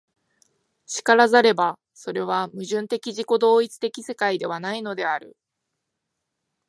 [0.87, 5.37] 然らざれば、それは矛盾的自己同一的世界ではないのである。